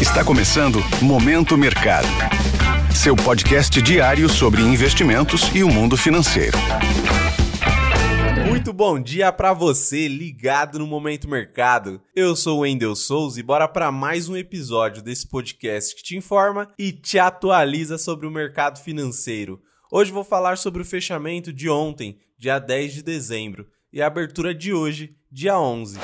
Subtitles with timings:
[0.00, 2.06] Está começando Momento Mercado.
[2.94, 6.56] Seu podcast diário sobre investimentos e o mundo financeiro.
[8.46, 12.00] Muito bom dia para você ligado no Momento Mercado.
[12.14, 16.16] Eu sou o Wendel Souza e bora para mais um episódio desse podcast que te
[16.16, 19.60] informa e te atualiza sobre o mercado financeiro.
[19.90, 24.54] Hoje vou falar sobre o fechamento de ontem, dia 10 de dezembro, e a abertura
[24.54, 25.98] de hoje, dia 11.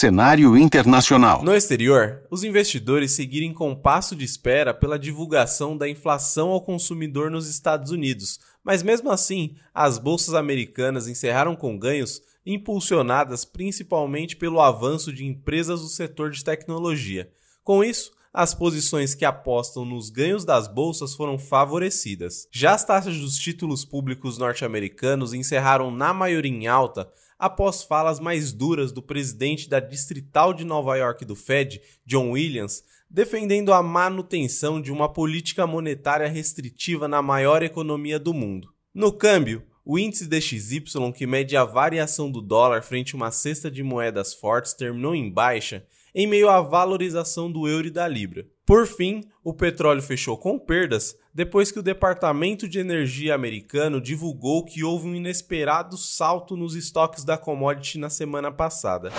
[0.00, 1.44] Cenário internacional.
[1.44, 7.30] No exterior, os investidores seguiram em compasso de espera pela divulgação da inflação ao consumidor
[7.30, 14.62] nos Estados Unidos, mas mesmo assim, as bolsas americanas encerraram com ganhos impulsionadas principalmente pelo
[14.62, 17.30] avanço de empresas do setor de tecnologia.
[17.62, 22.48] Com isso, as posições que apostam nos ganhos das bolsas foram favorecidas.
[22.50, 27.06] Já as taxas dos títulos públicos norte-americanos encerraram na maioria em alta
[27.40, 32.84] após falas mais duras do presidente da Distrital de Nova York do Fed, John Williams,
[33.08, 38.68] defendendo a manutenção de uma política monetária restritiva na maior economia do mundo.
[38.94, 43.70] No câmbio, o índice DXY, que mede a variação do dólar frente a uma cesta
[43.70, 48.46] de moedas fortes, terminou em baixa em meio à valorização do euro e da libra.
[48.70, 54.64] Por fim, o petróleo fechou com perdas depois que o Departamento de Energia americano divulgou
[54.64, 59.10] que houve um inesperado salto nos estoques da commodity na semana passada.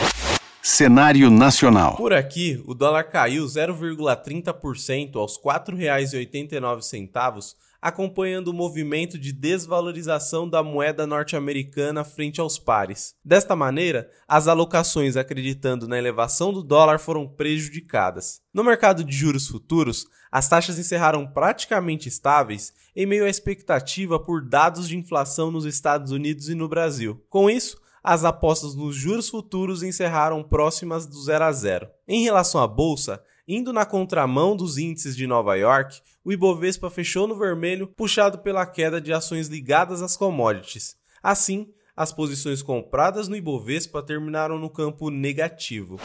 [0.63, 1.95] Cenário nacional.
[1.95, 10.61] Por aqui, o dólar caiu 0,30% aos R$ 4,89 acompanhando o movimento de desvalorização da
[10.61, 13.15] moeda norte-americana frente aos pares.
[13.25, 18.39] Desta maneira, as alocações acreditando na elevação do dólar foram prejudicadas.
[18.53, 24.47] No mercado de juros futuros, as taxas encerraram praticamente estáveis em meio à expectativa por
[24.47, 27.19] dados de inflação nos Estados Unidos e no Brasil.
[27.29, 31.87] Com isso, as apostas nos juros futuros encerraram próximas do 0 a 0.
[32.07, 37.27] Em relação à bolsa, Indo na contramão dos índices de Nova York, o Ibovespa fechou
[37.27, 40.95] no vermelho, puxado pela queda de ações ligadas às commodities.
[41.21, 45.99] Assim, as posições compradas no Ibovespa terminaram no campo negativo.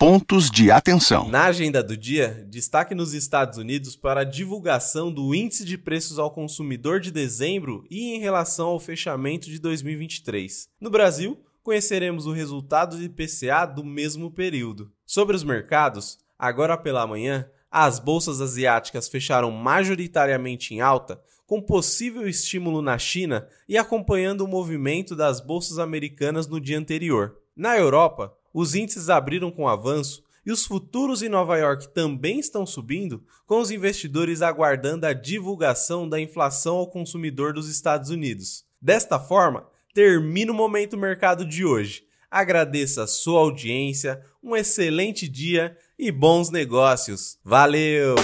[0.00, 1.28] Pontos de atenção.
[1.28, 6.18] Na agenda do dia, destaque nos Estados Unidos para a divulgação do Índice de Preços
[6.18, 10.68] ao Consumidor de dezembro e em relação ao fechamento de 2023.
[10.80, 14.90] No Brasil, conheceremos o resultado do IPCA do mesmo período.
[15.04, 22.26] Sobre os mercados, Agora pela manhã, as bolsas asiáticas fecharam majoritariamente em alta, com possível
[22.26, 27.36] estímulo na China e acompanhando o movimento das bolsas americanas no dia anterior.
[27.54, 32.64] Na Europa, os índices abriram com avanço e os futuros em Nova York também estão
[32.64, 38.64] subindo, com os investidores aguardando a divulgação da inflação ao consumidor dos Estados Unidos.
[38.80, 42.04] Desta forma, termina o momento mercado de hoje.
[42.30, 47.38] Agradeço a sua audiência, um excelente dia e bons negócios.
[47.44, 48.14] Valeu!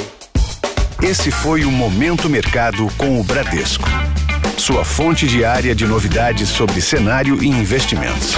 [1.03, 3.85] Esse foi o Momento Mercado com o Bradesco.
[4.57, 8.35] Sua fonte diária de novidades sobre cenário e investimentos.